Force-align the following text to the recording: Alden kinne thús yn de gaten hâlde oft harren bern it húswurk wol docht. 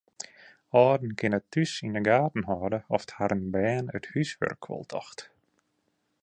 Alden 0.81 1.11
kinne 1.19 1.39
thús 1.51 1.73
yn 1.85 1.93
de 1.97 2.01
gaten 2.07 2.47
hâlde 2.49 2.79
oft 2.95 3.09
harren 3.17 3.45
bern 3.55 3.93
it 3.97 4.05
húswurk 4.11 4.63
wol 4.69 4.83
docht. 4.91 5.19